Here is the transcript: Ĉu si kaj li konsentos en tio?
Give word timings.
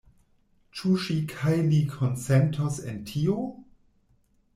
Ĉu 0.77 0.93
si 1.03 1.17
kaj 1.33 1.53
li 1.67 1.81
konsentos 1.91 2.79
en 2.93 2.97
tio? 3.11 3.37